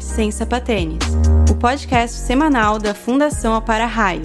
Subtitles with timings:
[0.00, 0.98] Sem sapatênis,
[1.50, 4.22] o podcast semanal da Fundação Apara Raio,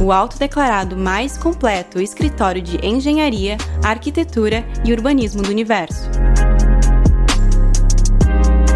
[0.00, 6.08] o autodeclarado mais completo escritório de engenharia, arquitetura e urbanismo do universo.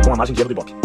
[0.04, 0.77] Com a margem de erro do Ibope.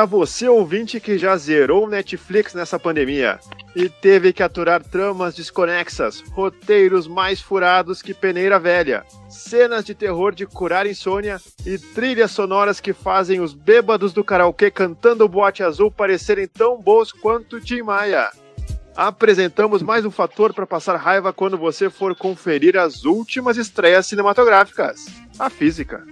[0.00, 3.38] Para você ouvinte que já zerou Netflix nessa pandemia
[3.76, 10.34] e teve que aturar tramas desconexas, roteiros mais furados que peneira velha, cenas de terror
[10.34, 15.62] de curar insônia e trilhas sonoras que fazem os bêbados do karaokê cantando o boate
[15.62, 18.30] azul parecerem tão bons quanto Tim Maia.
[18.96, 25.04] Apresentamos mais um fator para passar raiva quando você for conferir as últimas estreias cinematográficas:
[25.38, 26.02] a física.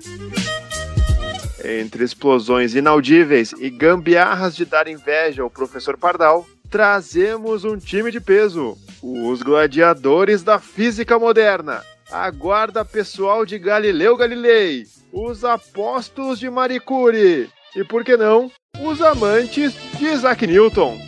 [1.68, 8.22] Entre explosões inaudíveis e gambiarras de dar inveja ao professor Pardal, trazemos um time de
[8.22, 16.48] peso: os gladiadores da física moderna, a guarda pessoal de Galileu Galilei, os apóstolos de
[16.48, 20.98] Marie Curie e, por que não, os amantes de Isaac Newton.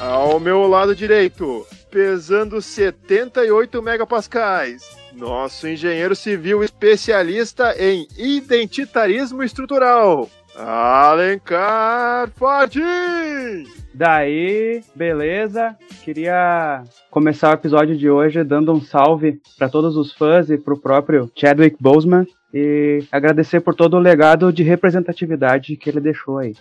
[0.00, 4.82] Ao meu lado direito, pesando 78 megapascais,
[5.20, 13.68] nosso engenheiro civil especialista em identitarismo estrutural, Alencar Fardim!
[13.92, 15.76] Daí, beleza?
[16.02, 20.72] Queria começar o episódio de hoje dando um salve para todos os fãs e para
[20.72, 26.38] o próprio Chadwick Boseman e agradecer por todo o legado de representatividade que ele deixou
[26.38, 26.54] aí.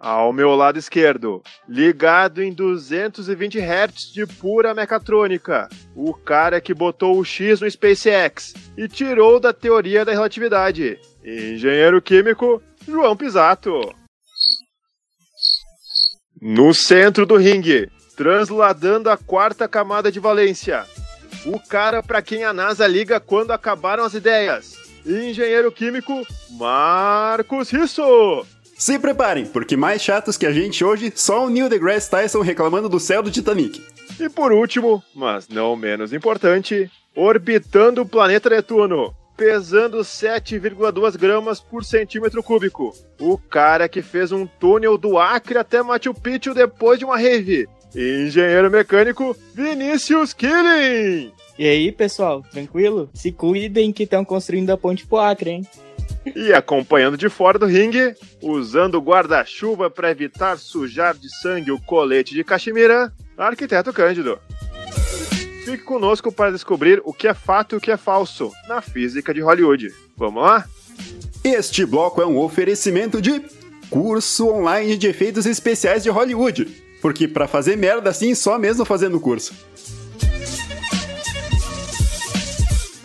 [0.00, 7.18] Ao meu lado esquerdo, ligado em 220 Hz de pura mecatrônica, o cara que botou
[7.18, 13.92] o X no SpaceX e tirou da teoria da relatividade, engenheiro químico João Pisato.
[16.40, 20.86] No centro do ringue, transladando a quarta camada de valência,
[21.44, 28.46] o cara para quem a NASA liga quando acabaram as ideias, engenheiro químico Marcos Risso.
[28.78, 32.88] Se preparem, porque mais chatos que a gente hoje, só o Neil deGrasse Tyson reclamando
[32.88, 33.82] do céu do Titanic.
[34.20, 41.84] E por último, mas não menos importante, orbitando o planeta Netuno, pesando 7,2 gramas por
[41.84, 42.94] centímetro cúbico.
[43.18, 47.68] O cara que fez um túnel do Acre até Machu Picchu depois de uma rave.
[47.92, 51.32] Engenheiro mecânico Vinícius Killing.
[51.58, 53.10] E aí, pessoal, tranquilo?
[53.12, 55.66] Se cuidem que estão construindo a ponte pro Acre, hein?
[56.34, 62.34] E acompanhando de fora do ringue, usando guarda-chuva para evitar sujar de sangue o colete
[62.34, 64.38] de Caxemira, arquiteto Cândido.
[65.64, 69.34] Fique conosco para descobrir o que é fato e o que é falso na física
[69.34, 69.92] de Hollywood.
[70.16, 70.64] Vamos lá?
[71.44, 73.42] Este bloco é um oferecimento de
[73.90, 76.66] curso online de efeitos especiais de Hollywood.
[77.00, 79.54] Porque para fazer merda assim, só mesmo fazendo curso.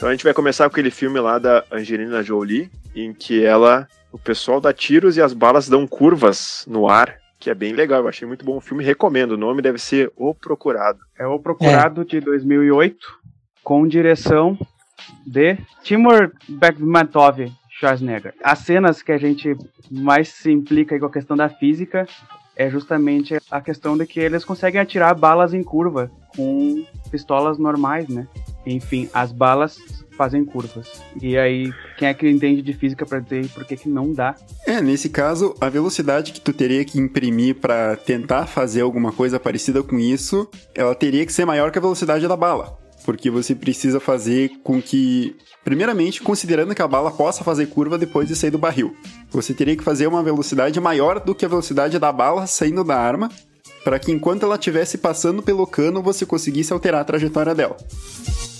[0.03, 3.87] Então a gente vai começar com aquele filme lá da Angelina Jolie, em que ela,
[4.11, 8.01] o pessoal dá tiros e as balas dão curvas no ar, que é bem legal.
[8.01, 9.31] Eu achei muito bom o filme, recomendo.
[9.31, 10.99] O nome deve ser O Procurado.
[11.17, 12.97] É o Procurado de 2008,
[13.63, 14.59] com direção
[15.25, 18.33] de Timur Bekmambetov Schwarzenegger.
[18.43, 19.55] As cenas que a gente
[19.89, 22.05] mais se implica com a questão da física
[22.57, 28.09] é justamente a questão de que eles conseguem atirar balas em curva com pistolas normais,
[28.09, 28.27] né?
[28.65, 29.77] Enfim, as balas
[30.17, 30.87] fazem curvas.
[31.21, 34.35] E aí, quem é que entende de física para dizer por que, que não dá?
[34.65, 39.39] É, nesse caso, a velocidade que tu teria que imprimir para tentar fazer alguma coisa
[39.39, 42.79] parecida com isso, ela teria que ser maior que a velocidade da bala.
[43.05, 48.27] Porque você precisa fazer com que, primeiramente, considerando que a bala possa fazer curva depois
[48.27, 48.95] de sair do barril,
[49.29, 52.97] você teria que fazer uma velocidade maior do que a velocidade da bala saindo da
[52.97, 53.29] arma,
[53.83, 57.77] para que enquanto ela estivesse passando pelo cano, você conseguisse alterar a trajetória dela.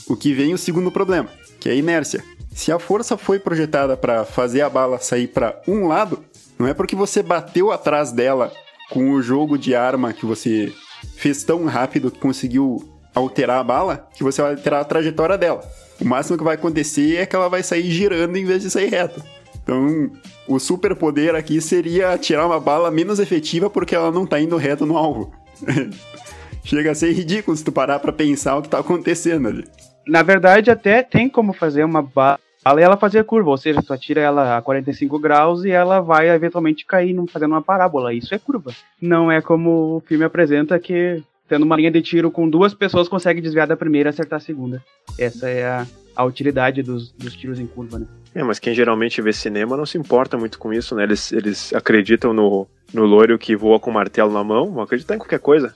[0.07, 1.29] O que vem o segundo problema,
[1.59, 2.23] que é a inércia.
[2.53, 6.23] Se a força foi projetada para fazer a bala sair para um lado,
[6.59, 8.51] não é porque você bateu atrás dela
[8.89, 10.71] com o jogo de arma que você
[11.15, 15.63] fez tão rápido que conseguiu alterar a bala que você vai alterar a trajetória dela.
[15.99, 18.89] O máximo que vai acontecer é que ela vai sair girando em vez de sair
[18.89, 19.23] reta.
[19.63, 20.11] Então,
[20.47, 24.85] o superpoder aqui seria tirar uma bala menos efetiva porque ela não tá indo reto
[24.85, 25.33] no alvo.
[26.65, 29.65] Chega a ser ridículo se tu parar pra pensar o que tá acontecendo ali.
[30.07, 32.39] Na verdade, até tem como fazer uma bala
[32.79, 36.29] e ela fazer curva, ou seja, tu atira ela a 45 graus e ela vai
[36.29, 38.13] eventualmente cair fazendo uma parábola.
[38.13, 38.71] Isso é curva.
[39.01, 43.09] Não é como o filme apresenta que tendo uma linha de tiro com duas pessoas
[43.09, 44.81] consegue desviar da primeira e acertar a segunda.
[45.19, 48.05] Essa é a, a utilidade dos, dos tiros em curva, né?
[48.35, 51.03] É, mas quem geralmente vê cinema não se importa muito com isso, né?
[51.03, 55.15] Eles, eles acreditam no, no loiro que voa com o martelo na mão, vão acreditar
[55.15, 55.73] em qualquer coisa.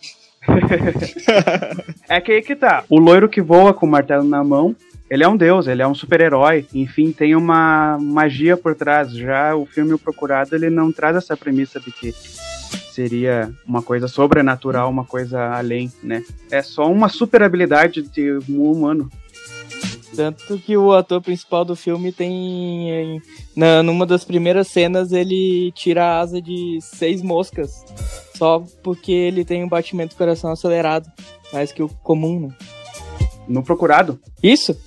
[2.10, 2.84] é que aí que tá.
[2.89, 4.75] O loiro que voa com o martelo na mão,
[5.10, 6.66] ele é um deus, ele é um super-herói.
[6.74, 9.12] Enfim, tem uma magia por trás.
[9.12, 12.13] Já o filme O Procurado, ele não traz essa premissa de que
[12.92, 16.24] seria uma coisa sobrenatural, uma coisa além, né?
[16.50, 19.10] É só uma super habilidade de um humano.
[20.15, 23.21] Tanto que o ator principal do filme tem.
[23.56, 27.83] Na, numa das primeiras cenas, ele tira a asa de seis moscas.
[28.36, 31.07] Só porque ele tem um batimento do coração acelerado.
[31.51, 32.50] Mais que o comum, né?
[33.48, 34.19] No procurado?
[34.42, 34.77] Isso?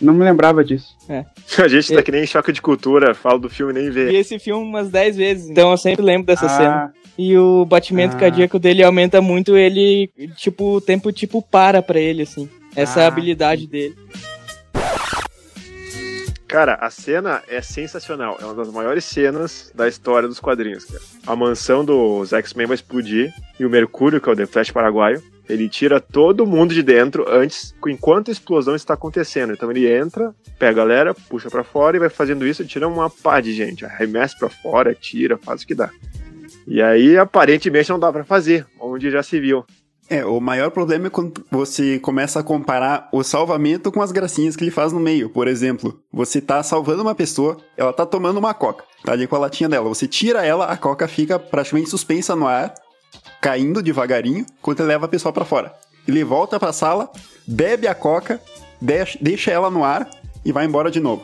[0.00, 0.96] Não me lembrava disso.
[1.08, 1.24] É.
[1.62, 4.12] A gente tá que nem choque de cultura, falo do filme e nem vê.
[4.12, 6.48] E esse filme umas 10 vezes, então eu sempre lembro dessa Ah.
[6.48, 6.92] cena.
[7.18, 8.18] E o batimento Ah.
[8.20, 12.48] cardíaco dele aumenta muito, ele, tipo, o tempo, tipo, para pra ele, assim.
[12.76, 13.08] Essa é a Ah.
[13.08, 13.96] habilidade dele.
[16.48, 18.38] Cara, a cena é sensacional.
[18.40, 21.02] É uma das maiores cenas da história dos quadrinhos, cara.
[21.26, 25.22] A mansão dos X-Men vai explodir e o Mercúrio, que é o The Flash paraguaio,
[25.46, 29.52] ele tira todo mundo de dentro antes, enquanto a explosão está acontecendo.
[29.52, 33.10] Então ele entra, pega a galera, puxa pra fora e vai fazendo isso tira uma
[33.10, 33.84] pá de gente.
[33.84, 35.90] Arremessa pra fora, tira, faz o que dá.
[36.66, 39.64] E aí, aparentemente, não dá pra fazer, onde já se viu.
[40.10, 44.56] É, o maior problema é quando você começa a comparar o salvamento com as gracinhas
[44.56, 45.28] que ele faz no meio.
[45.28, 49.36] Por exemplo, você tá salvando uma pessoa, ela tá tomando uma coca, tá ali com
[49.36, 49.86] a latinha dela.
[49.88, 52.72] Você tira ela, a coca fica praticamente suspensa no ar,
[53.38, 55.74] caindo devagarinho, enquanto ele leva a pessoa pra fora.
[56.06, 57.10] Ele volta pra sala,
[57.46, 58.40] bebe a coca,
[58.80, 60.08] deixa ela no ar
[60.42, 61.22] e vai embora de novo.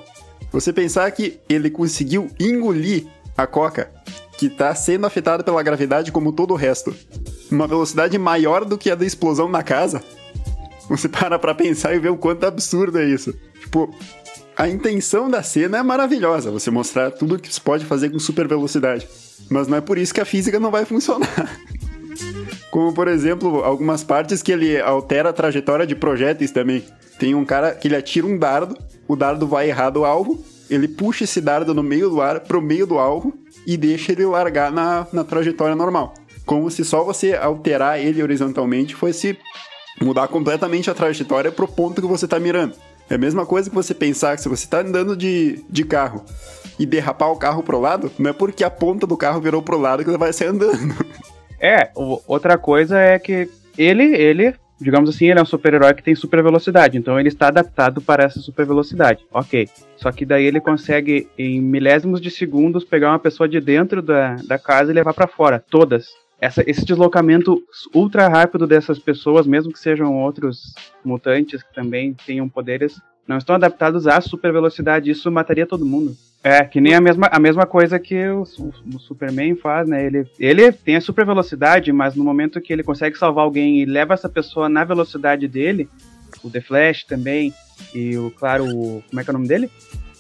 [0.53, 3.91] Você pensar que ele conseguiu engolir a coca,
[4.39, 6.95] que tá sendo afetada pela gravidade como todo o resto,
[7.51, 10.03] uma velocidade maior do que a da explosão na casa,
[10.89, 13.35] você para pra pensar e ver o quanto absurdo é isso.
[13.61, 13.95] Tipo,
[14.57, 18.47] a intenção da cena é maravilhosa, você mostrar tudo que se pode fazer com super
[18.47, 19.09] velocidade.
[19.51, 21.29] Mas não é por isso que a física não vai funcionar.
[22.71, 26.85] Como, por exemplo, algumas partes que ele altera a trajetória de projéteis também.
[27.19, 28.77] Tem um cara que ele atira um dardo,
[29.07, 32.61] o dardo vai errar do alvo, ele puxa esse dardo no meio do ar pro
[32.61, 33.33] meio do alvo
[33.67, 36.15] e deixa ele largar na, na trajetória normal.
[36.45, 39.39] Como se só você alterar ele horizontalmente fosse
[40.01, 42.75] mudar completamente a trajetória pro ponto que você tá mirando.
[43.09, 46.25] É a mesma coisa que você pensar que se você tá andando de, de carro
[46.79, 49.79] e derrapar o carro pro lado, não é porque a ponta do carro virou pro
[49.79, 50.95] lado que você vai sair andando.
[51.61, 51.91] É,
[52.27, 53.49] outra coisa é que
[53.79, 57.49] ele, ele, digamos assim, ele é um super-herói que tem super velocidade, então ele está
[57.49, 59.25] adaptado para essa super velocidade.
[59.33, 59.69] Ok.
[59.97, 64.37] Só que daí ele consegue, em milésimos de segundos, pegar uma pessoa de dentro da,
[64.47, 66.09] da casa e levar para fora, todas.
[66.41, 67.63] Essa, esse deslocamento
[67.95, 70.75] ultra rápido dessas pessoas, mesmo que sejam outros
[71.05, 75.11] mutantes que também tenham poderes, não estão adaptados à super velocidade.
[75.11, 76.15] Isso mataria todo mundo.
[76.47, 80.05] É, que nem a mesma, a mesma coisa que o, o- Superman faz, né?
[80.05, 83.87] Ele, ele tem a super velocidade, mas no momento que ele consegue salvar alguém e
[83.87, 85.89] leva essa pessoa na velocidade dele,
[86.43, 87.55] o The Flash também,
[87.95, 89.71] e o, claro, o, como é que é o nome dele?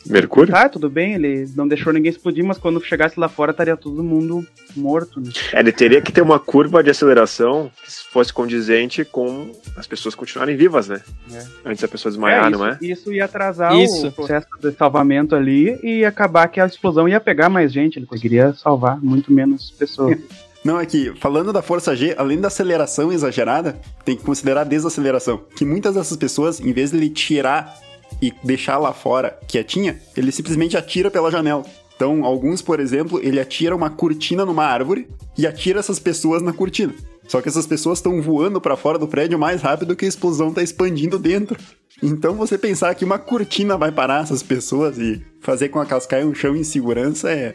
[0.07, 0.53] Mercúrio?
[0.53, 4.03] Tá, tudo bem, ele não deixou ninguém explodir, mas quando chegasse lá fora estaria todo
[4.03, 4.47] mundo
[4.77, 5.31] morto, né?
[5.53, 10.15] É, ele teria que ter uma curva de aceleração que fosse condizente com as pessoas
[10.15, 11.01] continuarem vivas, né?
[11.33, 11.45] É.
[11.65, 12.73] Antes da pessoa desmaiar, É, não é?
[12.81, 14.09] isso, isso ia atrasar Isso.
[14.09, 18.07] o processo de salvamento ali e acabar que a explosão ia pegar mais gente, ele
[18.07, 20.19] conseguiria salvar muito menos pessoas.
[20.65, 24.65] Não, é que, falando da força G, além da aceleração exagerada, tem que considerar a
[24.65, 25.43] desaceleração.
[25.55, 27.77] Que muitas dessas pessoas, em vez de ele tirar
[28.21, 31.65] e deixar lá fora quietinha, ele simplesmente atira pela janela.
[31.97, 36.53] Então, alguns, por exemplo, ele atira uma cortina numa árvore e atira essas pessoas na
[36.53, 36.93] cortina.
[37.29, 40.53] Só que essas pessoas estão voando pra fora do prédio mais rápido que a explosão
[40.53, 41.57] tá expandindo dentro.
[42.03, 46.07] Então, você pensar que uma cortina vai parar essas pessoas e fazer com que elas
[46.07, 47.55] caiam no chão em segurança é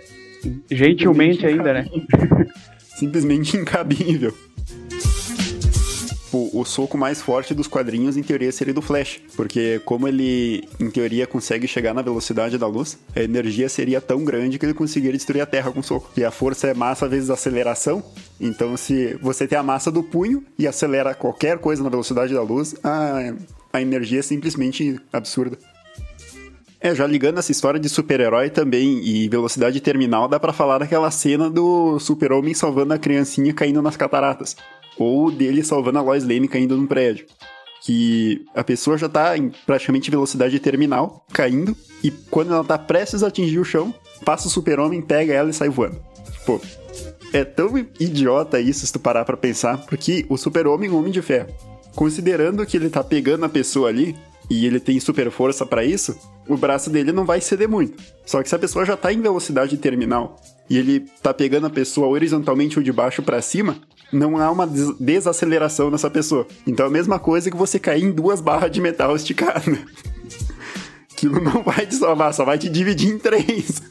[0.71, 1.85] Gentilmente ainda, né?
[2.97, 4.33] simplesmente incabível.
[6.31, 9.19] O, o soco mais forte dos quadrinhos, em teoria, seria do Flash.
[9.35, 14.23] Porque como ele, em teoria, consegue chegar na velocidade da luz, a energia seria tão
[14.23, 16.11] grande que ele conseguiria destruir a Terra com soco.
[16.15, 18.03] E a força é massa vezes aceleração.
[18.39, 22.41] Então, se você tem a massa do punho e acelera qualquer coisa na velocidade da
[22.41, 23.33] luz, a,
[23.73, 25.57] a energia é simplesmente absurda.
[26.81, 31.11] É, já ligando essa história de super-herói também e velocidade terminal, dá pra falar daquela
[31.11, 34.55] cena do super-homem salvando a criancinha caindo nas cataratas.
[34.99, 37.25] Ou dele salvando a Lois Lane caindo num prédio.
[37.81, 43.23] Que a pessoa já tá em praticamente velocidade terminal, caindo, e quando ela tá prestes
[43.23, 45.99] a atingir o chão, passa o super-homem, pega ela e sai voando.
[46.33, 46.61] Tipo,
[47.31, 51.11] é tão idiota isso se tu parar pra pensar, porque o super-homem é um homem
[51.11, 51.49] de ferro.
[51.95, 54.15] Considerando que ele tá pegando a pessoa ali,
[54.49, 58.01] e ele tem super força pra isso, o braço dele não vai ceder muito.
[58.25, 61.69] Só que se a pessoa já tá em velocidade terminal e ele tá pegando a
[61.69, 63.79] pessoa horizontalmente ou de baixo para cima,
[64.11, 66.47] não há uma des desaceleração nessa pessoa.
[66.65, 69.61] Então é a mesma coisa que você cair em duas barras de metal esticada.
[71.11, 73.81] Aquilo não vai te salvar, só vai te dividir em três.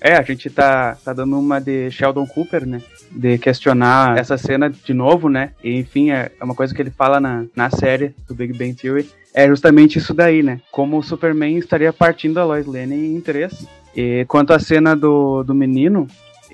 [0.00, 2.82] É, a gente tá, tá dando uma de Sheldon Cooper, né?
[3.10, 5.52] De questionar essa cena de novo, né?
[5.64, 8.74] E, enfim, é, é uma coisa que ele fala na, na série do Big Bang
[8.74, 9.08] Theory.
[9.32, 10.60] É justamente isso daí, né?
[10.70, 13.66] Como o Superman estaria partindo a Lois Lane em três.
[13.94, 16.06] E quanto à cena do, do menino,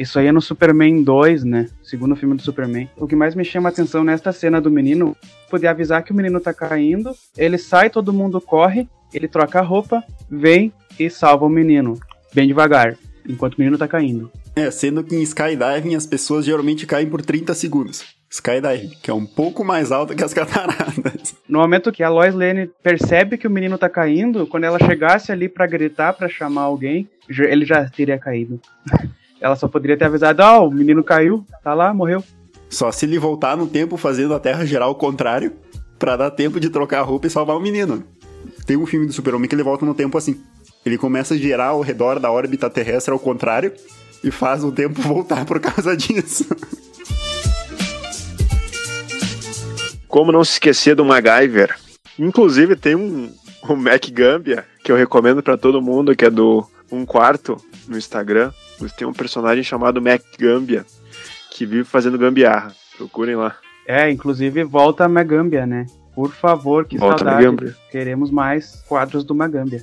[0.03, 1.69] isso aí é no Superman 2, né?
[1.83, 2.89] Segundo filme do Superman.
[2.97, 5.17] O que mais me chama a atenção nesta cena do menino,
[5.51, 9.63] poder avisar que o menino tá caindo, ele sai, todo mundo corre, ele troca a
[9.63, 11.99] roupa, vem e salva o menino.
[12.35, 12.97] Bem devagar
[13.29, 14.31] enquanto o menino tá caindo.
[14.55, 18.05] É, sendo que em skydiving as pessoas geralmente caem por 30 segundos.
[18.29, 21.35] Skydiving, que é um pouco mais alto que as cataratas.
[21.49, 25.31] No momento que a Lois Lane percebe que o menino tá caindo, quando ela chegasse
[25.31, 28.61] ali para gritar, para chamar alguém, ele já teria caído.
[29.43, 32.23] ela só poderia ter avisado: Ó, oh, o menino caiu, tá lá, morreu.
[32.71, 35.53] Só se ele voltar no tempo fazendo a Terra girar ao contrário,
[35.99, 38.05] para dar tempo de trocar a roupa e salvar o menino.
[38.65, 40.41] Tem um filme do Super-Homem que ele volta no tempo assim.
[40.87, 43.73] Ele começa a girar ao redor da órbita terrestre ao contrário
[44.23, 46.47] e faz o tempo voltar por causa disso.
[50.09, 51.77] Como não se esquecer do MacGyver?
[52.19, 53.33] Inclusive tem um,
[53.69, 57.57] um Mac Gambia que eu recomendo para todo mundo, que é do Um Quarto
[57.89, 58.53] no Instagram.
[58.97, 60.85] Tem um personagem chamado Mac Gambia
[61.51, 62.75] que vive fazendo gambiarra.
[62.97, 63.57] Procurem lá.
[63.87, 65.87] É, inclusive volta a Magambia, né?
[66.15, 67.75] Por favor, que Volta saudade.
[67.91, 69.83] Queremos mais quadros do Magambia.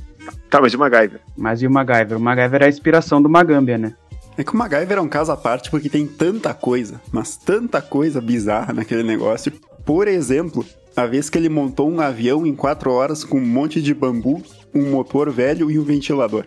[0.49, 1.21] Tá, mas e o MacGyver?
[1.35, 2.17] Mas e o MacGyver?
[2.17, 3.95] O MacGyver é a inspiração do Magambia, né?
[4.37, 7.81] É que o MacGyver é um caso à parte porque tem tanta coisa, mas tanta
[7.81, 9.51] coisa bizarra naquele negócio.
[9.83, 10.65] Por exemplo,
[10.95, 14.41] a vez que ele montou um avião em quatro horas com um monte de bambu,
[14.73, 16.45] um motor velho e um ventilador.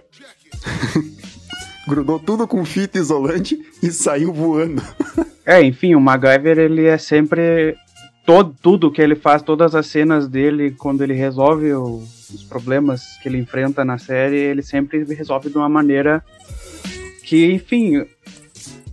[1.86, 4.82] Grudou tudo com fita isolante e saiu voando.
[5.44, 7.76] é, enfim, o MacGyver ele é sempre
[8.24, 13.18] todo, tudo que ele faz, todas as cenas dele, quando ele resolve o, os problemas
[13.20, 16.24] que ele enfrenta na série, ele sempre resolve de uma maneira
[17.24, 18.04] que, enfim,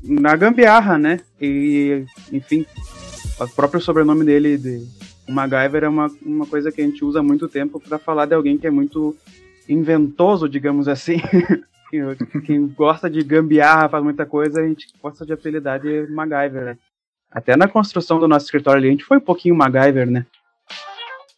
[0.03, 1.19] na gambiarra, né?
[1.39, 2.65] E, enfim,
[3.39, 4.87] o próprio sobrenome dele, de
[5.27, 8.25] o MacGyver, é uma, uma coisa que a gente usa há muito tempo para falar
[8.25, 9.15] de alguém que é muito
[9.67, 11.21] inventoso, digamos assim.
[12.45, 16.77] Quem gosta de gambiarra, faz muita coisa, a gente gosta de apelidar de MacGyver, né?
[17.31, 20.25] Até na construção do nosso escritório ali, a gente foi um pouquinho MacGyver, né?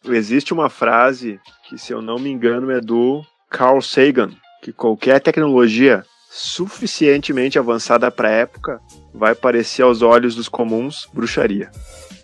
[0.04, 4.30] Existe uma frase que, se eu não me engano, é do Carl Sagan,
[4.62, 8.80] que qualquer tecnologia suficientemente avançada para a época
[9.12, 11.70] vai parecer aos olhos dos comuns bruxaria.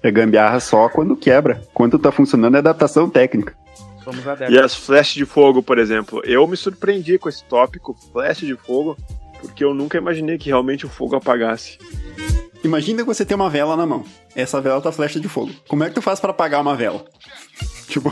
[0.02, 1.60] É gambiarra só quando quebra.
[1.74, 3.57] Quando tá funcionando é adaptação técnica.
[4.50, 6.22] E as flechas de fogo, por exemplo.
[6.24, 8.96] Eu me surpreendi com esse tópico, flecha de fogo,
[9.40, 11.78] porque eu nunca imaginei que realmente o fogo apagasse.
[12.62, 14.04] Imagina que você tem uma vela na mão.
[14.34, 15.52] Essa vela tá flecha de fogo.
[15.68, 17.04] Como é que tu faz para apagar uma vela?
[17.88, 18.10] tipo,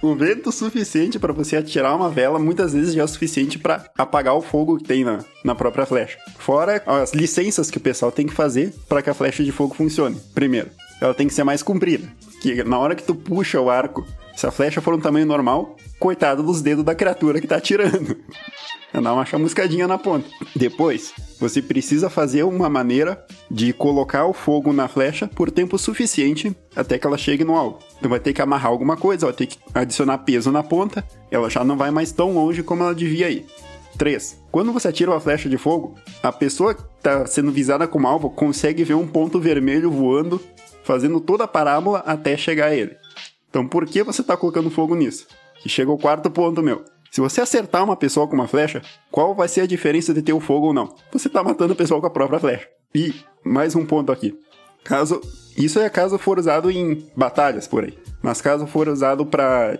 [0.00, 3.84] o vento suficiente para você atirar uma vela muitas vezes já é o suficiente para
[3.98, 6.18] apagar o fogo que tem na, na própria flecha.
[6.38, 9.74] Fora as licenças que o pessoal tem que fazer para que a flecha de fogo
[9.74, 10.18] funcione.
[10.34, 10.70] Primeiro,
[11.00, 12.08] ela tem que ser mais comprida.
[12.40, 14.06] Que na hora que tu puxa o arco,
[14.36, 18.16] se a flecha for um tamanho normal, coitado dos dedos da criatura que tá atirando.
[18.92, 20.28] Dá uma chamuscadinha na ponta.
[20.54, 26.54] Depois, você precisa fazer uma maneira de colocar o fogo na flecha por tempo suficiente
[26.76, 27.80] até que ela chegue no alvo.
[27.98, 31.50] Então vai ter que amarrar alguma coisa, vai ter que adicionar peso na ponta, ela
[31.50, 33.46] já não vai mais tão longe como ela devia ir.
[33.98, 34.42] 3.
[34.50, 38.30] Quando você atira uma flecha de fogo, a pessoa que está sendo visada como alvo
[38.30, 40.40] consegue ver um ponto vermelho voando,
[40.82, 42.96] fazendo toda a parábola até chegar a ele.
[43.54, 45.28] Então por que você está colocando fogo nisso?
[45.62, 46.84] Que chega o quarto ponto meu.
[47.08, 48.82] Se você acertar uma pessoa com uma flecha,
[49.12, 50.92] qual vai ser a diferença de ter o fogo ou não?
[51.12, 52.66] Você tá matando a pessoa com a própria flecha.
[52.92, 54.36] E mais um ponto aqui.
[54.82, 55.20] Caso
[55.56, 57.96] isso é caso for usado em batalhas por aí.
[58.20, 59.78] Mas caso for usado para,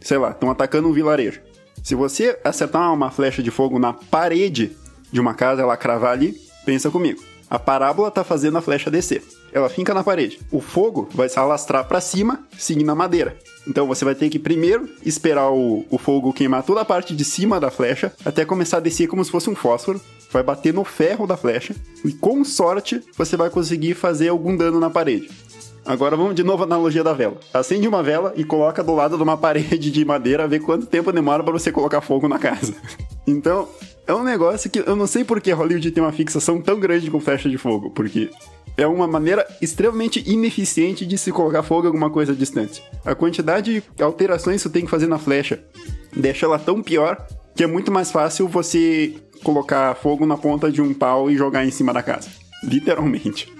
[0.00, 1.40] sei lá, estão atacando um vilarejo.
[1.82, 4.76] Se você acertar uma flecha de fogo na parede
[5.10, 7.20] de uma casa, ela cravar ali, pensa comigo.
[7.50, 9.24] A parábola tá fazendo a flecha descer.
[9.52, 10.40] Ela fica na parede.
[10.50, 13.36] O fogo vai se alastrar para cima, seguindo a madeira.
[13.66, 17.24] Então você vai ter que primeiro esperar o, o fogo queimar toda a parte de
[17.24, 20.00] cima da flecha, até começar a descer como se fosse um fósforo.
[20.32, 24.78] Vai bater no ferro da flecha, e com sorte você vai conseguir fazer algum dano
[24.78, 25.28] na parede.
[25.84, 27.38] Agora vamos de novo à analogia da vela.
[27.52, 31.10] Acende uma vela e coloca do lado de uma parede de madeira, ver quanto tempo
[31.10, 32.74] demora para você colocar fogo na casa.
[33.26, 33.68] Então,
[34.08, 37.08] é um negócio que eu não sei por que Hollywood tem uma fixação tão grande
[37.08, 38.28] com flecha de fogo, porque
[38.82, 42.82] é uma maneira extremamente ineficiente de se colocar fogo em alguma coisa distante.
[43.04, 45.62] A quantidade de alterações que você tem que fazer na flecha
[46.16, 50.80] deixa ela tão pior que é muito mais fácil você colocar fogo na ponta de
[50.80, 52.28] um pau e jogar em cima da casa.
[52.62, 53.52] Literalmente.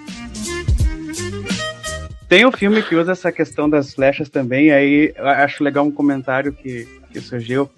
[2.29, 6.53] Tem um filme que usa essa questão das flechas também, aí acho legal um comentário
[6.53, 7.69] que, que surgiu,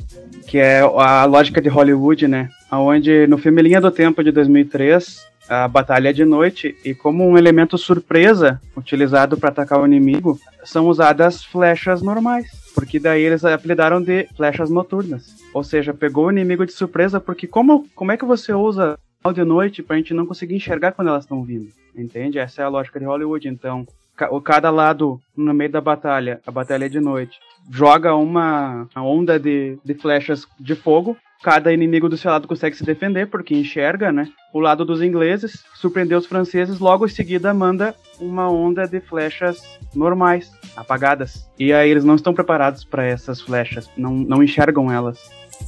[0.46, 2.50] que é a lógica de Hollywood, né?
[2.70, 7.26] Onde no filme Linha do Tempo de 2003, a batalha é de noite e como
[7.26, 13.44] um elemento surpresa utilizado para atacar o inimigo, são usadas flechas normais, porque daí eles
[13.44, 15.36] apelidaram de flechas noturnas.
[15.52, 18.98] Ou seja, pegou o inimigo de surpresa, porque como, como é que você usa
[19.34, 21.68] de noite pra gente não conseguir enxergar quando elas estão vindo?
[21.94, 22.38] Entende?
[22.38, 23.46] Essa é a lógica de Hollywood.
[23.48, 23.86] Então,
[24.44, 27.38] cada lado no meio da batalha, a batalha é de noite,
[27.70, 31.16] joga uma onda de, de flechas de fogo.
[31.42, 34.28] Cada inimigo do seu lado consegue se defender porque enxerga, né?
[34.54, 39.78] O lado dos ingleses surpreendeu os franceses, logo em seguida manda uma onda de flechas
[39.92, 41.50] normais, apagadas.
[41.58, 45.18] E aí eles não estão preparados para essas flechas, não, não enxergam elas.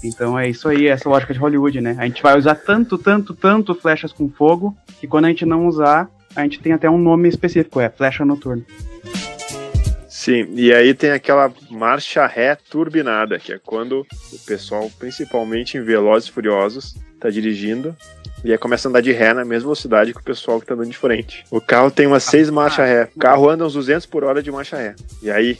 [0.02, 1.96] Então é isso aí, essa lógica de Hollywood, né?
[1.99, 5.66] A gente vai usar tanto, tanto, tanto flechas com fogo que quando a gente não
[5.66, 8.64] usar, a gente tem até um nome específico, é flecha noturna.
[10.09, 15.83] Sim, e aí tem aquela marcha ré turbinada, que é quando o pessoal, principalmente em
[15.83, 17.95] Velozes e Furiosos, tá dirigindo
[18.45, 20.75] e aí começa a andar de ré na mesma velocidade que o pessoal que tá
[20.75, 21.45] andando de frente.
[21.50, 23.09] O carro tem umas seis marchas ré.
[23.17, 24.95] O carro anda uns 200 por hora de marcha ré.
[25.23, 25.59] E aí?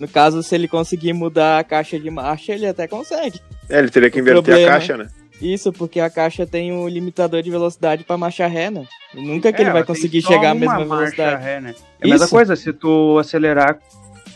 [0.00, 3.40] No caso, se ele conseguir mudar a caixa de marcha, ele até consegue.
[3.68, 5.06] É, ele teria que inverter problema, a caixa, né?
[5.40, 8.86] Isso, porque a caixa tem um limitador de velocidade para marcha ré, né?
[9.12, 11.42] Nunca que é, ele vai conseguir chegar à mesma velocidade.
[11.42, 11.74] Ré, né?
[12.00, 13.78] É a mesma coisa, se tu acelerar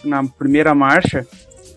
[0.04, 1.26] na primeira marcha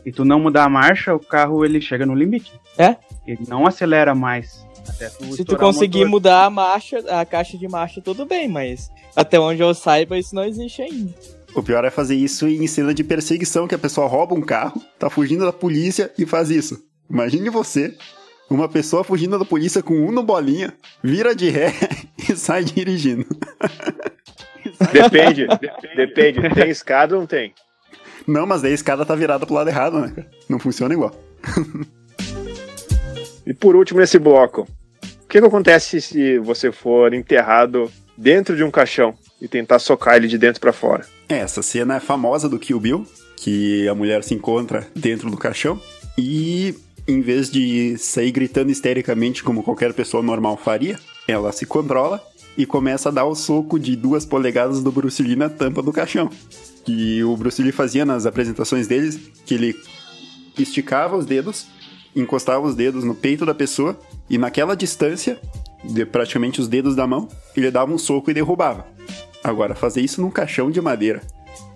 [0.06, 2.52] e tu não mudar a marcha, o carro ele chega no limite.
[2.78, 2.96] É?
[3.26, 4.66] Ele não acelera mais.
[5.20, 9.40] Tu se tu conseguir mudar a marcha, a caixa de marcha, tudo bem, mas até
[9.40, 11.14] onde eu saiba, isso não existe ainda.
[11.54, 14.82] O pior é fazer isso em cena de perseguição, que a pessoa rouba um carro,
[14.98, 16.82] tá fugindo da polícia e faz isso.
[17.10, 17.96] Imagine você
[18.56, 20.74] uma pessoa fugindo da polícia com um no bolinha,
[21.04, 21.74] vira de ré
[22.30, 23.26] e sai dirigindo.
[24.92, 25.48] Depende,
[25.96, 26.50] depende.
[26.54, 27.54] Tem escada ou não tem?
[28.28, 30.26] Não, mas daí a escada tá virada pro lado errado, né?
[30.50, 31.16] Não funciona igual.
[33.46, 34.68] e por último, nesse bloco,
[35.24, 40.16] o que, que acontece se você for enterrado dentro de um caixão e tentar socar
[40.16, 41.06] ele de dentro para fora?
[41.28, 43.06] Essa cena é famosa do Kill Bill,
[43.38, 45.80] que a mulher se encontra dentro do caixão
[46.18, 46.76] e
[47.08, 52.22] em vez de sair gritando histericamente como qualquer pessoa normal faria, ela se controla
[52.58, 55.94] e começa a dar o soco de duas polegadas do Bruce Lee na tampa do
[55.94, 56.30] caixão.
[56.86, 59.76] Que o Bruce Lee fazia nas apresentações deles, que ele
[60.58, 61.68] esticava os dedos,
[62.16, 63.98] encostava os dedos no peito da pessoa
[64.30, 65.40] e naquela distância,
[65.84, 68.86] de praticamente os dedos da mão, ele dava um soco e derrubava.
[69.44, 71.22] Agora, fazer isso num caixão de madeira,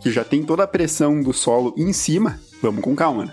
[0.01, 3.31] que já tem toda a pressão do solo em cima, vamos com calma, né?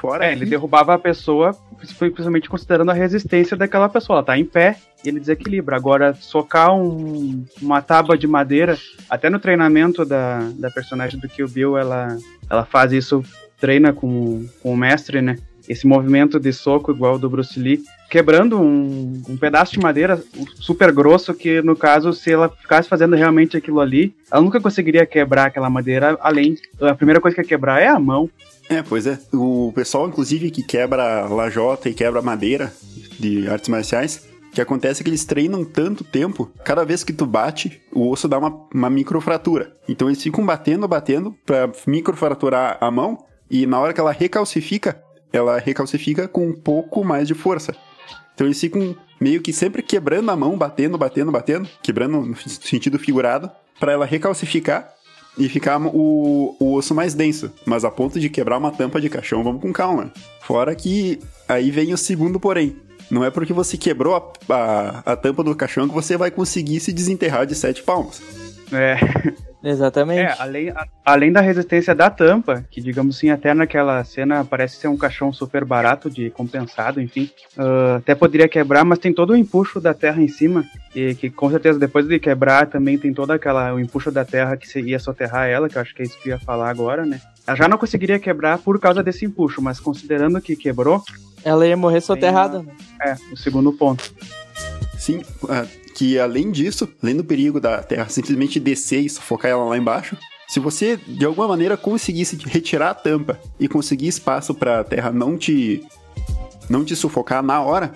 [0.00, 1.54] Fora é, ele derrubava a pessoa,
[1.98, 4.16] principalmente considerando a resistência daquela pessoa.
[4.16, 5.76] Ela tá em pé e ele desequilibra.
[5.76, 8.78] Agora, socar um, uma tábua de madeira,
[9.10, 12.16] até no treinamento da, da personagem do Kill Bill, ela,
[12.48, 13.22] ela faz isso,
[13.60, 15.36] treina com, com o mestre, né?
[15.68, 20.20] Esse movimento de soco igual do Bruce Lee, quebrando um, um pedaço de madeira
[20.54, 25.04] super grosso, que no caso, se ela ficasse fazendo realmente aquilo ali, ela nunca conseguiria
[25.04, 28.28] quebrar aquela madeira, além, a primeira coisa que ia quebrar é a mão,
[28.70, 29.18] é, pois é.
[29.32, 32.72] O pessoal, inclusive, que quebra lajota e quebra madeira
[33.18, 37.26] de artes marciais, que acontece é que eles treinam tanto tempo, cada vez que tu
[37.26, 39.76] bate, o osso dá uma, uma microfratura.
[39.88, 43.18] Então eles ficam batendo, batendo pra microfraturar a mão,
[43.50, 45.02] e na hora que ela recalcifica,
[45.32, 47.74] ela recalcifica com um pouco mais de força.
[48.34, 52.98] Então eles ficam meio que sempre quebrando a mão, batendo, batendo, batendo, quebrando no sentido
[52.98, 54.92] figurado, para ela recalcificar
[55.38, 57.52] e ficar o, o osso mais denso.
[57.64, 60.12] Mas a ponto de quebrar uma tampa de caixão, vamos com calma.
[60.40, 62.76] Fora que aí vem o segundo porém.
[63.10, 66.78] Não é porque você quebrou a, a, a tampa do caixão que você vai conseguir
[66.80, 68.20] se desenterrar de sete palmos.
[68.72, 68.96] É.
[69.62, 70.20] Exatamente.
[70.20, 74.76] É, além, a, além da resistência da tampa, que digamos assim, até naquela cena parece
[74.76, 77.30] ser um caixão super barato de compensado, enfim.
[77.56, 80.64] Uh, até poderia quebrar, mas tem todo o empuxo da terra em cima.
[80.94, 84.56] E que com certeza depois de quebrar também tem todo aquela, o empuxo da terra
[84.56, 87.04] que ia soterrar ela, que eu acho que é isso que eu ia falar agora,
[87.04, 87.20] né?
[87.46, 91.02] Ela já não conseguiria quebrar por causa desse empuxo, mas considerando que quebrou.
[91.44, 92.72] Ela ia morrer soterrada, né?
[93.02, 94.12] É, o segundo ponto.
[94.98, 99.64] Sim, uh, que além disso, além do perigo da Terra simplesmente descer e sufocar ela
[99.64, 100.16] lá embaixo,
[100.48, 105.12] se você de alguma maneira conseguisse retirar a tampa e conseguir espaço para a Terra
[105.12, 105.82] não te
[106.68, 107.92] não te sufocar na hora,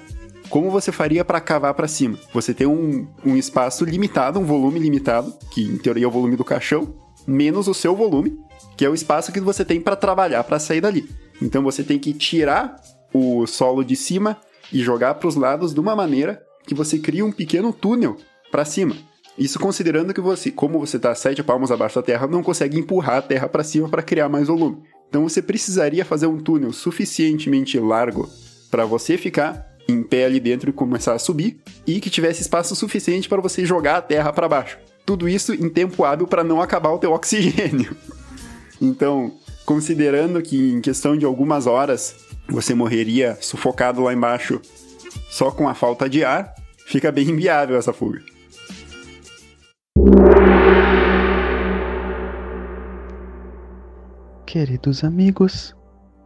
[0.48, 2.18] como você faria para cavar para cima?
[2.32, 6.36] Você tem um, um espaço limitado, um volume limitado, que em teoria é o volume
[6.36, 6.94] do caixão,
[7.26, 8.38] menos o seu volume,
[8.76, 11.08] que é o espaço que você tem para trabalhar para sair dali.
[11.40, 12.76] Então você tem que tirar
[13.12, 14.36] o solo de cima
[14.72, 18.16] e jogar para os lados de uma maneira que você cria um pequeno túnel
[18.50, 18.96] para cima.
[19.36, 23.16] Isso considerando que você, como você está sete palmos abaixo da terra, não consegue empurrar
[23.16, 24.78] a terra para cima para criar mais volume.
[25.08, 28.28] Então você precisaria fazer um túnel suficientemente largo
[28.70, 32.74] para você ficar em pé ali dentro e começar a subir e que tivesse espaço
[32.74, 34.78] suficiente para você jogar a terra para baixo.
[35.04, 37.94] Tudo isso em tempo hábil para não acabar o teu oxigênio.
[38.80, 39.32] Então,
[39.66, 42.16] considerando que em questão de algumas horas
[42.48, 44.60] você morreria sufocado lá embaixo
[45.28, 46.54] só com a falta de ar,
[46.86, 48.20] fica bem inviável essa fuga.
[54.46, 55.74] Queridos amigos,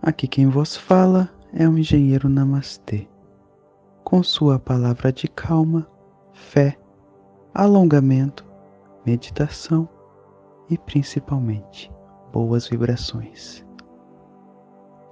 [0.03, 3.09] aqui quem vos fala é o engenheiro Namastê.
[4.05, 5.88] Com sua palavra de calma,
[6.35, 6.77] fé,
[7.55, 8.44] alongamento,
[9.07, 9.88] meditação
[10.68, 11.90] e principalmente
[12.33, 13.64] boas vibrações.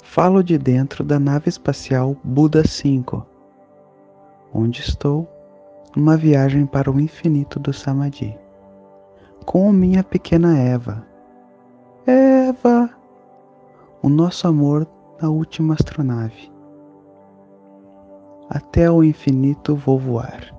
[0.03, 3.27] Falo de dentro da nave espacial Buda 5,
[4.57, 5.29] onde estou
[5.95, 8.38] numa viagem para o infinito do Samadhi,
[9.45, 11.07] com minha pequena Eva.
[12.07, 12.90] Eva!
[14.03, 14.87] O nosso amor
[15.21, 16.51] na última astronave.
[18.49, 20.55] Até o infinito vou voar.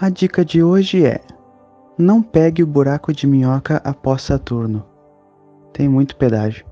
[0.00, 1.20] A dica de hoje é:
[1.98, 4.84] não pegue o buraco de minhoca após Saturno.
[5.72, 6.66] Tem muito pedágio.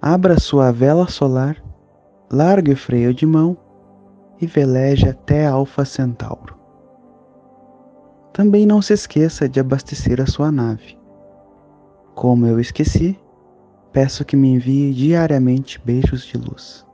[0.00, 1.62] Abra sua vela solar,
[2.30, 3.56] largue o freio de mão
[4.42, 6.56] e veleje até Alfa Centauro.
[8.32, 10.98] Também não se esqueça de abastecer a sua nave.
[12.16, 13.16] Como eu esqueci,
[13.92, 16.84] peço que me envie diariamente beijos de luz,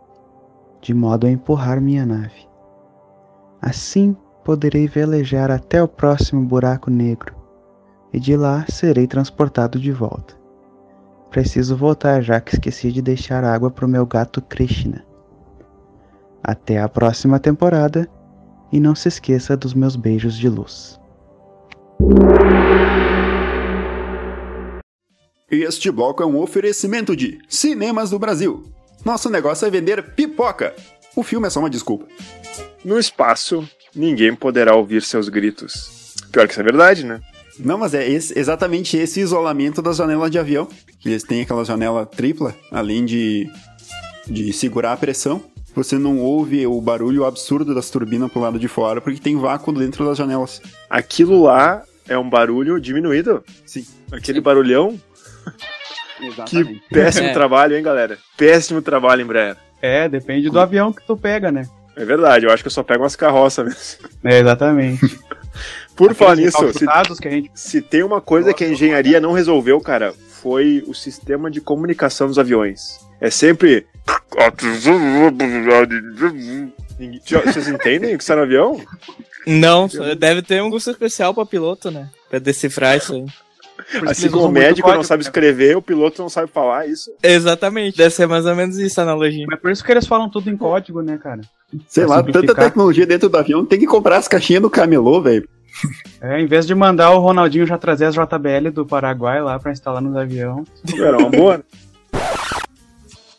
[0.82, 2.46] de modo a empurrar minha nave.
[3.62, 7.34] Assim poderei velejar até o próximo buraco negro
[8.12, 10.34] e de lá serei transportado de volta.
[11.30, 15.07] Preciso voltar já que esqueci de deixar água para o meu gato Krishna.
[16.48, 18.08] Até a próxima temporada
[18.72, 20.98] e não se esqueça dos meus beijos de luz.
[25.50, 28.64] Este bloco é um oferecimento de Cinemas do Brasil.
[29.04, 30.74] Nosso negócio é vender pipoca.
[31.14, 32.06] O filme é só uma desculpa.
[32.82, 36.14] No espaço, ninguém poderá ouvir seus gritos.
[36.32, 37.20] Pior que isso é verdade, né?
[37.58, 40.66] Não, mas é esse- exatamente esse isolamento das janelas de avião.
[40.98, 43.46] Que eles têm aquela janela tripla, além de,
[44.26, 45.42] de segurar a pressão.
[45.78, 49.72] Você não ouve o barulho absurdo das turbinas pro lado de fora, porque tem vácuo
[49.72, 50.60] dentro das janelas.
[50.90, 53.44] Aquilo lá é um barulho diminuído.
[53.64, 53.86] Sim.
[54.10, 54.98] Aquele barulhão.
[56.18, 56.82] Que Exatamente.
[56.90, 57.32] péssimo É.
[57.32, 58.18] trabalho, hein, galera?
[58.36, 59.56] Péssimo trabalho, Embraer.
[59.80, 61.68] É, depende do avião que tu pega, né?
[61.94, 64.08] É verdade, eu acho que eu só pego umas carroças mesmo.
[64.24, 65.16] É, exatamente.
[65.94, 66.84] Por falar nisso, se,
[67.20, 70.12] que a gente se tem uma coisa que a engenharia não resolveu, cara,
[70.42, 72.98] foi o sistema de comunicação dos aviões.
[73.20, 73.86] É sempre.
[77.44, 78.80] Vocês entendem o que está no avião?
[79.46, 82.08] Não, deve ter um curso especial pra piloto, né?
[82.28, 83.24] Pra decifrar isso aí.
[84.06, 85.28] Assim como o médico não sabe né?
[85.28, 87.10] escrever, o piloto não sabe falar isso.
[87.22, 89.46] Exatamente, deve ser mais ou menos isso a analogia.
[89.48, 91.40] Mas por isso que eles falam tudo em código, né, cara?
[91.86, 95.22] Sei Pra lá, tanta tecnologia dentro do avião, tem que comprar as caixinhas do camelô,
[95.22, 95.48] velho.
[96.20, 99.70] É, em vez de mandar o Ronaldinho já trazer as JBL do Paraguai lá pra
[99.70, 100.66] instalar nos aviões.
[100.98, 101.62] Era uma boa.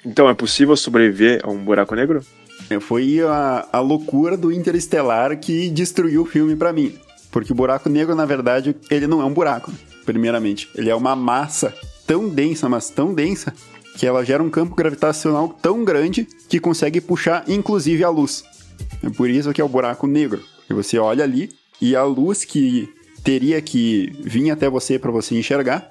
[0.09, 2.25] Então, é possível sobreviver a um buraco negro?
[2.67, 6.95] É, Foi a, a loucura do Interestelar que destruiu o filme pra mim.
[7.29, 9.71] Porque o buraco negro, na verdade, ele não é um buraco,
[10.07, 10.67] primeiramente.
[10.73, 11.71] Ele é uma massa
[12.07, 13.53] tão densa, mas tão densa,
[13.95, 18.43] que ela gera um campo gravitacional tão grande que consegue puxar, inclusive, a luz.
[19.03, 20.43] É por isso que é o buraco negro.
[20.67, 22.89] E você olha ali e a luz que
[23.23, 25.87] teria que vir até você para você enxergar,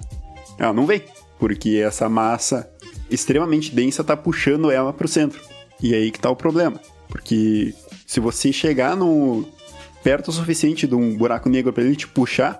[0.57, 1.03] ela não vem.
[1.39, 2.69] Porque essa massa
[3.09, 5.41] extremamente densa tá puxando ela pro centro.
[5.81, 6.79] E aí que tá o problema.
[7.07, 7.73] Porque
[8.05, 9.45] se você chegar no
[10.03, 12.59] perto o suficiente de um buraco negro para ele te puxar,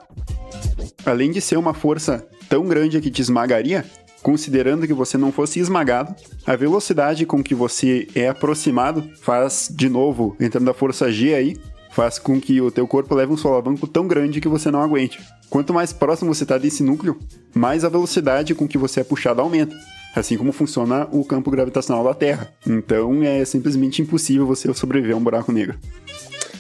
[1.06, 3.86] além de ser uma força tão grande que te esmagaria,
[4.22, 6.14] considerando que você não fosse esmagado,
[6.46, 11.58] a velocidade com que você é aproximado faz, de novo, entrando a força G aí,
[11.92, 15.20] faz com que o teu corpo leve um solavanco tão grande que você não aguente.
[15.50, 17.18] Quanto mais próximo você está desse núcleo,
[17.54, 19.76] mais a velocidade com que você é puxado aumenta.
[20.16, 22.52] Assim como funciona o campo gravitacional da Terra.
[22.66, 25.78] Então é simplesmente impossível você sobreviver a um buraco negro.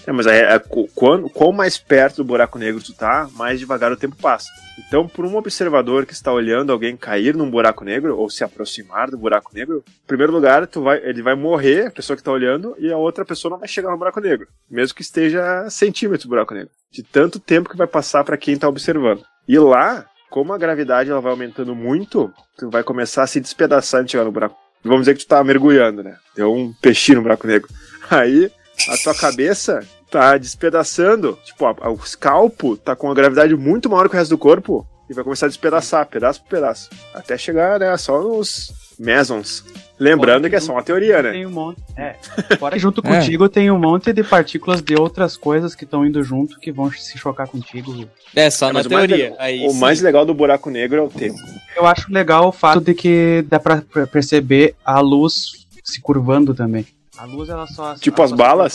[0.08, 3.60] É, mas é, é, qu- quando, quanto mais perto do buraco negro tu tá, mais
[3.60, 4.50] devagar o tempo passa.
[4.88, 9.12] Então, por um observador que está olhando alguém cair num buraco negro ou se aproximar
[9.12, 12.32] do buraco negro, em primeiro lugar, tu vai, ele vai morrer, a pessoa que está
[12.32, 16.24] olhando, e a outra pessoa não vai chegar no buraco negro, mesmo que esteja centímetros
[16.26, 16.70] do buraco negro.
[16.92, 19.24] De tanto tempo que vai passar para quem está observando.
[19.48, 24.02] E lá, como a gravidade ela vai aumentando muito, tu vai começar a se despedaçar
[24.02, 24.56] antes chegar no buraco.
[24.84, 26.16] vamos dizer que tu tá mergulhando, né?
[26.36, 27.70] Deu um peixinho no buraco negro.
[28.10, 28.52] Aí
[28.88, 33.90] a tua cabeça tá despedaçando, tipo, a, a, o escalpo tá com uma gravidade muito
[33.90, 37.38] maior que o resto do corpo e vai começar a despedaçar, pedaço por pedaço, até
[37.38, 39.64] chegar, né, só nos mesons.
[39.98, 41.32] Lembrando que, que é só uma teoria, né?
[41.32, 41.82] Tem um monte.
[41.98, 42.16] É.
[42.58, 43.10] Fora que junto é.
[43.10, 46.90] contigo tem um monte de partículas de outras coisas que estão indo junto que vão
[46.92, 48.08] se chocar contigo.
[48.34, 49.28] É, só é, na teoria.
[49.28, 51.38] O, mais, Aí, o mais legal do buraco negro é o tempo.
[51.76, 56.86] Eu acho legal o fato de que dá pra perceber a luz se curvando também.
[57.20, 57.96] A luz, ela só.
[57.96, 58.74] Tipo ela as balas?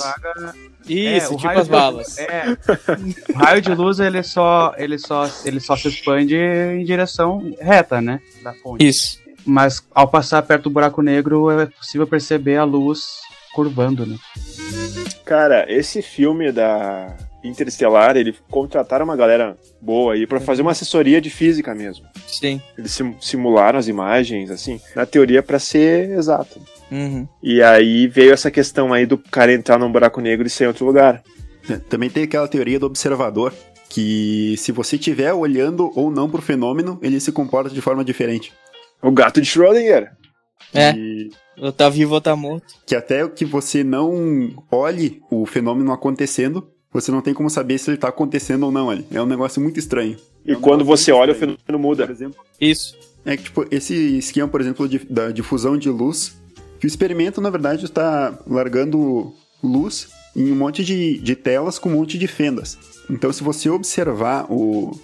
[0.86, 2.18] Isso, é, tipo as balas.
[2.18, 2.58] É,
[3.32, 8.02] o raio de luz, ele só, ele, só, ele só se expande em direção reta,
[8.02, 8.20] né?
[8.42, 8.86] Da fonte.
[8.86, 9.18] Isso.
[9.46, 13.06] Mas ao passar perto do buraco negro, é possível perceber a luz
[13.54, 14.18] curvando, né?
[15.24, 21.20] Cara, esse filme da Interestelar, ele contrataram uma galera boa aí para fazer uma assessoria
[21.20, 22.06] de física mesmo.
[22.26, 22.60] Sim.
[22.76, 26.60] Eles simularam as imagens, assim, na teoria para ser exato.
[26.90, 27.28] Uhum.
[27.42, 30.68] E aí veio essa questão aí do cara entrar num buraco negro e ser em
[30.68, 31.22] outro lugar.
[31.68, 33.52] É, também tem aquela teoria do observador,
[33.88, 38.52] que se você estiver olhando ou não pro fenômeno, ele se comporta de forma diferente.
[39.02, 40.10] O gato de Schrödinger.
[40.72, 40.92] É.
[40.92, 41.30] E...
[41.56, 42.74] Ou tá vivo ou tá morto.
[42.86, 47.90] Que até que você não olhe o fenômeno acontecendo, você não tem como saber se
[47.90, 49.04] ele tá acontecendo ou não ali.
[49.10, 50.16] É um negócio muito estranho.
[50.46, 51.54] E é um quando você olha, estranho.
[51.54, 52.06] o fenômeno muda.
[52.06, 52.44] Por exemplo.
[52.60, 52.96] Isso.
[53.24, 56.36] É que, tipo, esse esquema, por exemplo, de, da difusão de luz,
[56.78, 61.88] que o experimento, na verdade, está largando luz em um monte de, de telas com
[61.88, 62.78] um monte de fendas.
[63.10, 64.96] Então, se você observar o,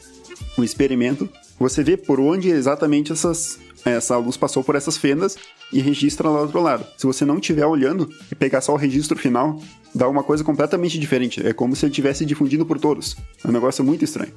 [0.57, 5.37] o experimento, você vê por onde exatamente essas, essa luz passou por essas fendas
[5.73, 6.87] e registra lá do outro lado.
[6.97, 9.61] Se você não estiver olhando e pegar só o registro final,
[9.95, 11.47] dá uma coisa completamente diferente.
[11.47, 13.17] É como se ele estivesse difundindo por todos.
[13.45, 14.33] É um negócio muito estranho.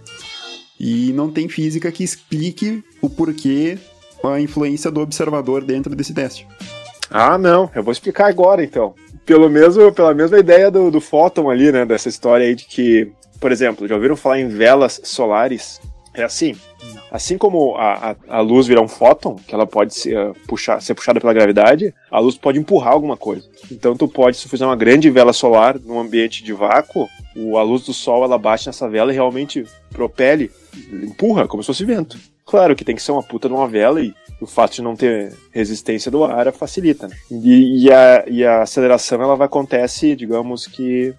[0.80, 3.78] E não tem física que explique o porquê
[4.24, 6.48] a influência do observador dentro desse teste.
[7.10, 8.96] Ah, não, eu vou explicar agora então.
[9.26, 11.86] Pelo mesmo, pela mesma ideia do, do fóton ali, né?
[11.86, 15.80] Dessa história aí de que, por exemplo, já ouviram falar em velas solares?
[16.14, 16.56] É assim.
[17.10, 20.82] Assim como a, a, a luz virar um fóton, que ela pode ser, uh, puxar,
[20.82, 23.48] ser puxada pela gravidade, a luz pode empurrar alguma coisa.
[23.72, 27.64] Então tu pode, se fizer uma grande vela solar num ambiente de vácuo, o, a
[27.64, 30.52] luz do sol ela bate nessa vela e realmente propele,
[30.92, 32.18] empurra, como se fosse vento.
[32.46, 34.96] Claro que tem que ser uma puta de uma vela e o fato de não
[34.96, 37.08] ter resistência do ar facilita.
[37.08, 37.16] Né?
[37.32, 41.14] E, e, a, e a aceleração ela vai acontece, digamos que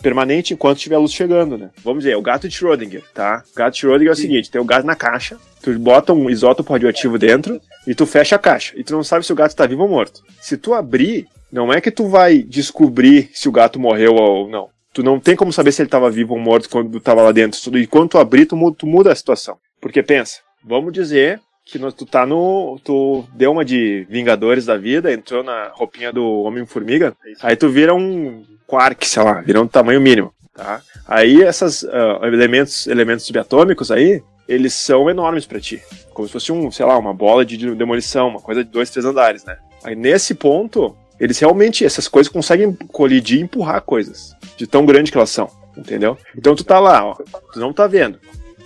[0.00, 1.70] permanente enquanto tiver luz chegando, né?
[1.84, 3.42] Vamos dizer, é o gato de Schrödinger, tá?
[3.52, 6.28] O gato de Schrödinger é o seguinte, tem o gato na caixa, tu bota um
[6.28, 8.72] isótopo radioativo dentro e tu fecha a caixa.
[8.76, 10.22] E tu não sabe se o gato tá vivo ou morto.
[10.40, 14.68] Se tu abrir, não é que tu vai descobrir se o gato morreu ou não.
[14.92, 17.32] Tu não tem como saber se ele estava vivo ou morto quando tu tava lá
[17.32, 17.78] dentro.
[17.78, 19.56] E quando tu abrir, tu muda a situação.
[19.80, 22.78] Porque pensa, vamos dizer que tu tá no.
[22.82, 27.94] Tu deu uma de Vingadores da vida, entrou na roupinha do Homem-Formiga, aí tu vira
[27.94, 30.32] um quark, sei lá, vira um tamanho mínimo.
[30.54, 30.80] Tá?
[31.06, 35.80] Aí esses uh, ah, elementos, elementos subatômicos aí, eles são enormes para ti.
[36.12, 39.06] Como se fosse um, sei lá, uma bola de demolição, uma coisa de dois, três
[39.06, 39.56] andares, né?
[39.84, 44.34] Aí nesse ponto, eles realmente, essas coisas conseguem colidir e empurrar coisas.
[44.56, 45.50] De tão grande que elas são.
[45.76, 46.18] Entendeu?
[46.36, 47.14] Então tu tá lá, ó.
[47.52, 48.18] Tu não tá vendo.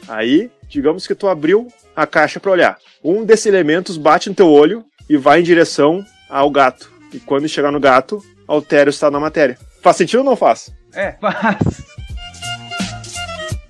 [0.09, 2.79] Aí, digamos que tu abriu a caixa para olhar.
[3.03, 6.91] Um desses elementos bate no teu olho e vai em direção ao gato.
[7.13, 9.57] E quando chegar no gato, altera o estado da matéria.
[9.81, 10.75] Faz sentido ou não faz?
[10.93, 11.85] É, faz.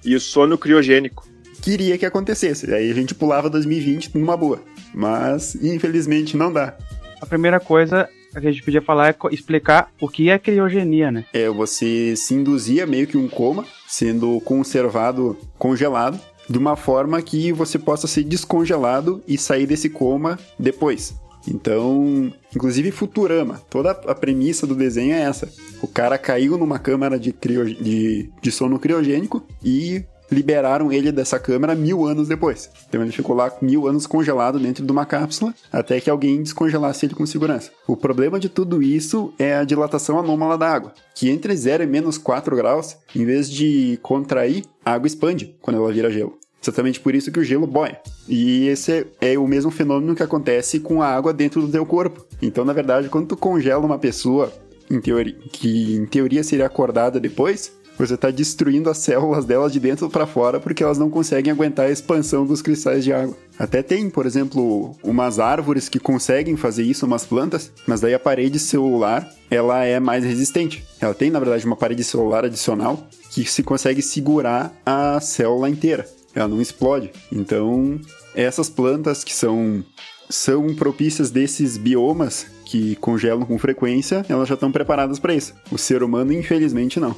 [0.02, 1.28] E o sono criogênico.
[1.60, 2.72] Queria que acontecesse.
[2.72, 4.62] Aí a gente pulava 2020 numa boa.
[4.94, 6.74] Mas, infelizmente, não dá.
[7.20, 11.24] A primeira coisa que a gente podia falar é explicar o que é criogenia, né?
[11.32, 17.52] É, você se induzia meio que um coma, sendo conservado congelado, de uma forma que
[17.52, 21.14] você possa ser descongelado e sair desse coma depois.
[21.46, 25.48] Então, inclusive Futurama, toda a premissa do desenho é essa.
[25.83, 31.38] O cara caiu numa câmara de, crio, de, de sono criogênico e liberaram ele dessa
[31.38, 32.70] câmara mil anos depois.
[32.88, 37.06] Então ele ficou lá mil anos congelado dentro de uma cápsula até que alguém descongelasse
[37.06, 37.70] ele com segurança.
[37.86, 41.86] O problema de tudo isso é a dilatação anômala da água, que entre 0 e
[41.86, 46.38] menos 4 graus, em vez de contrair, a água expande quando ela vira gelo.
[46.62, 48.00] Exatamente por isso que o gelo boia.
[48.26, 51.84] E esse é, é o mesmo fenômeno que acontece com a água dentro do teu
[51.84, 52.26] corpo.
[52.40, 54.50] Então, na verdade, quando tu congela uma pessoa
[54.90, 59.80] em teoria, que em teoria seria acordada depois, você está destruindo as células delas de
[59.80, 63.37] dentro para fora porque elas não conseguem aguentar a expansão dos cristais de água.
[63.59, 68.18] Até tem, por exemplo, umas árvores que conseguem fazer isso, umas plantas, mas daí a
[68.18, 70.85] parede celular ela é mais resistente.
[71.00, 76.07] Ela tem, na verdade, uma parede celular adicional que se consegue segurar a célula inteira.
[76.35, 77.12] Ela não explode.
[77.30, 78.00] Então,
[78.35, 79.85] essas plantas que são
[80.28, 85.54] são propícias desses biomas que congelam com frequência, elas já estão preparadas para isso.
[85.70, 87.14] O ser humano, infelizmente, não.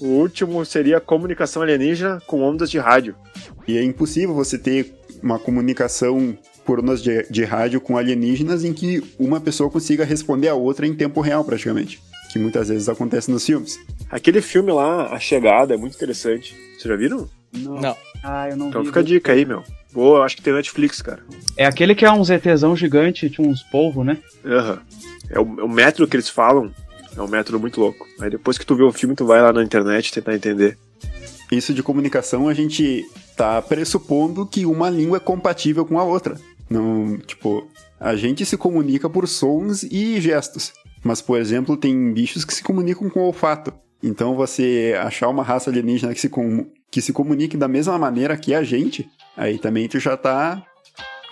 [0.00, 3.16] O último seria comunicação alienígena com ondas de rádio.
[3.66, 8.72] E é impossível você ter uma comunicação por ondas de, de rádio com alienígenas em
[8.72, 12.00] que uma pessoa consiga responder a outra em tempo real, praticamente.
[12.32, 13.78] Que muitas vezes acontece nos filmes.
[14.10, 16.54] Aquele filme lá, A Chegada, é muito interessante.
[16.72, 17.28] Vocês já viram?
[17.52, 17.80] Não.
[17.80, 17.96] Não.
[18.22, 18.88] Ah, eu não Então vi.
[18.88, 19.64] fica a dica aí, meu.
[19.92, 21.22] Boa, acho que tem Netflix, cara.
[21.56, 24.18] É aquele que é um ZTzão gigante, tinha uns polvos, né?
[24.44, 24.80] Aham.
[25.30, 26.70] É, o, é o método que eles falam.
[27.16, 28.06] É um método muito louco.
[28.20, 30.78] Aí depois que tu vê o filme, tu vai lá na internet tentar entender.
[31.50, 33.04] Isso de comunicação a gente
[33.36, 36.36] tá pressupondo que uma língua é compatível com a outra.
[36.68, 37.66] Não, tipo,
[37.98, 40.72] a gente se comunica por sons e gestos.
[41.02, 43.72] Mas, por exemplo, tem bichos que se comunicam com olfato.
[44.02, 48.36] Então, você achar uma raça alienígena que se, com- que se comunique da mesma maneira
[48.36, 50.62] que a gente, aí também tu já tá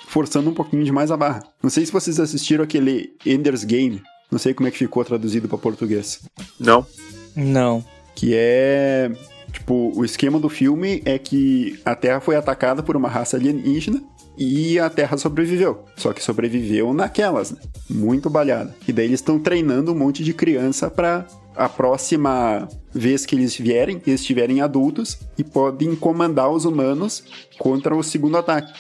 [0.07, 1.43] forçando um pouquinho demais a barra.
[1.63, 4.03] Não sei se vocês assistiram aquele Ender's Game.
[4.31, 6.21] Não sei como é que ficou traduzido para português.
[6.59, 6.87] Não.
[7.35, 7.85] Não.
[8.15, 9.11] Que é.
[9.53, 14.03] Tipo, o esquema do filme é que a Terra foi atacada por uma raça alienígena
[14.37, 15.85] e a Terra sobreviveu.
[15.97, 17.59] Só que sobreviveu naquelas, né?
[17.89, 18.75] Muito balhada.
[18.87, 23.57] E daí eles estão treinando um monte de criança pra a próxima vez que eles
[23.57, 27.25] vierem, eles estiverem adultos e podem comandar os humanos
[27.59, 28.73] contra o segundo ataque.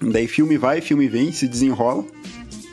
[0.00, 2.04] Daí filme vai, filme vem, se desenrola.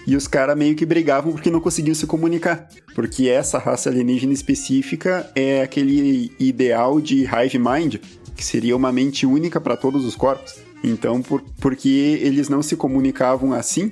[0.05, 2.67] E os caras meio que brigavam porque não conseguiam se comunicar.
[2.95, 7.95] Porque essa raça alienígena específica é aquele ideal de hive mind,
[8.35, 10.55] que seria uma mente única para todos os corpos.
[10.83, 13.91] Então, por, porque eles não se comunicavam assim,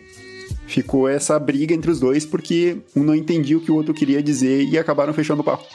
[0.68, 4.22] ficou essa briga entre os dois porque um não entendia o que o outro queria
[4.22, 5.66] dizer e acabaram fechando o papo.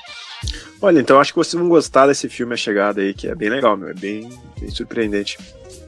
[0.81, 3.49] Olha, então acho que vocês vão gostar desse filme A Chegada aí, que é bem
[3.49, 3.89] legal, meu.
[3.89, 4.29] É bem,
[4.61, 5.39] bem surpreendente.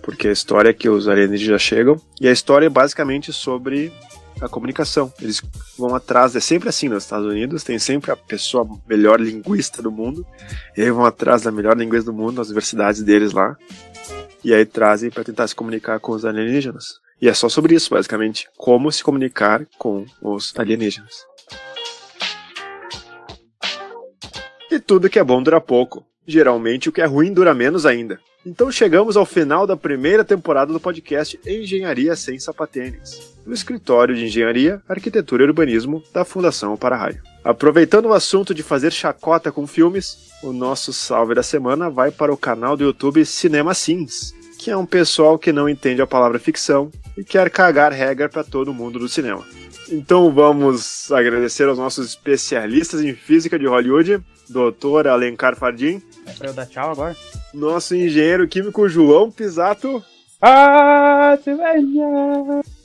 [0.02, 3.92] Porque a história é que os alienígenas chegam, e a história é basicamente sobre
[4.40, 5.12] a comunicação.
[5.20, 5.42] Eles
[5.76, 9.90] vão atrás, é sempre assim nos Estados Unidos, tem sempre a pessoa melhor linguista do
[9.90, 10.24] mundo,
[10.76, 13.56] e aí vão atrás da melhor linguista do mundo nas universidades deles lá,
[14.44, 17.03] e aí trazem para tentar se comunicar com os alienígenas.
[17.24, 21.24] E é só sobre isso, basicamente, como se comunicar com os alienígenas.
[24.70, 26.04] E tudo que é bom dura pouco.
[26.26, 28.20] Geralmente o que é ruim dura menos ainda.
[28.44, 34.26] Então chegamos ao final da primeira temporada do podcast Engenharia Sem Sapatênis, no escritório de
[34.26, 37.22] Engenharia, Arquitetura e Urbanismo da Fundação Para-Raio.
[37.42, 42.34] Aproveitando o assunto de fazer chacota com filmes, o nosso salve da semana vai para
[42.34, 44.34] o canal do YouTube Cinema Sims,
[44.64, 48.42] que é um pessoal que não entende a palavra ficção e quer cagar regra para
[48.42, 49.44] todo mundo do cinema.
[49.90, 55.06] Então vamos agradecer aos nossos especialistas em física de Hollywood, Dr.
[55.08, 57.14] Alencar Fardim, É pra eu dar tchau agora?
[57.52, 60.02] nosso engenheiro químico João Pisato,
[60.40, 61.36] Ah,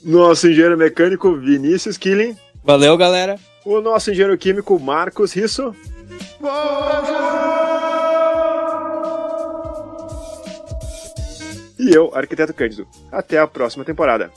[0.04, 3.36] nosso engenheiro mecânico Vinícius Killing, Valeu, galera.
[3.64, 5.74] o nosso engenheiro químico Marcos Risso.
[11.90, 12.86] E eu, arquiteto Cândido.
[13.10, 14.30] Até a próxima temporada.